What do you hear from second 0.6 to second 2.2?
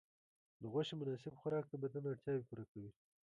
د غوښې مناسب خوراک د بدن